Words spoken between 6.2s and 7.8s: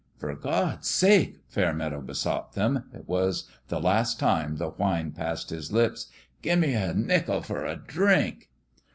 gimme a nickel fer a